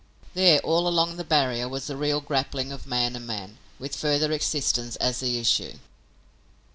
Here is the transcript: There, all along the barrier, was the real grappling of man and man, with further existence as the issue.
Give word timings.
There, 0.33 0.57
all 0.61 0.87
along 0.87 1.17
the 1.17 1.23
barrier, 1.23 1.69
was 1.69 1.85
the 1.85 1.95
real 1.95 2.21
grappling 2.21 2.71
of 2.71 2.87
man 2.87 3.15
and 3.15 3.27
man, 3.27 3.59
with 3.77 3.95
further 3.95 4.31
existence 4.31 4.95
as 4.95 5.19
the 5.19 5.37
issue. 5.37 5.77